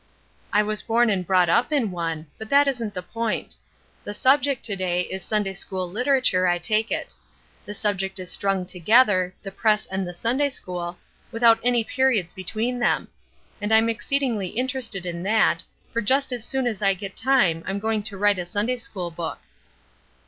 "I 0.51 0.63
was 0.63 0.81
born 0.81 1.11
and 1.11 1.27
brought 1.27 1.47
up 1.47 1.71
in 1.71 1.91
one. 1.91 2.25
But 2.39 2.49
that 2.49 2.67
isn't 2.67 2.95
the 2.95 3.03
point. 3.03 3.55
The 4.03 4.15
subject 4.15 4.65
to 4.65 4.75
day 4.75 5.01
is 5.01 5.21
Sunday 5.21 5.53
school 5.53 5.87
literature, 5.87 6.47
I 6.47 6.57
take 6.57 6.89
it. 6.91 7.13
The 7.67 7.75
subject 7.75 8.17
is 8.19 8.31
strung 8.31 8.65
together, 8.65 9.35
'The 9.43 9.51
Press 9.51 9.85
and 9.85 10.07
the 10.07 10.15
Sunday 10.15 10.49
school,' 10.49 10.97
without 11.31 11.59
any 11.63 11.83
periods 11.83 12.33
between 12.33 12.79
them, 12.79 13.09
and 13.61 13.71
I'm 13.71 13.89
exceedingly 13.89 14.47
interested 14.47 15.05
in 15.05 15.21
that, 15.21 15.63
for 15.93 16.01
just 16.01 16.31
as 16.31 16.43
soon 16.45 16.65
as 16.65 16.81
I 16.81 16.95
get 16.95 17.15
time 17.15 17.63
I'm 17.67 17.77
going 17.77 18.01
to 18.01 18.17
write 18.17 18.39
a 18.39 18.45
Sunday 18.45 18.77
school 18.77 19.11
book." 19.11 19.37